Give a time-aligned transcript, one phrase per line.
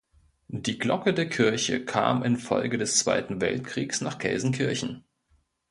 [0.47, 5.03] Die Glocke der Kirche kam in Folge des Zweiten Weltkriegs nach Gelsenkirchen.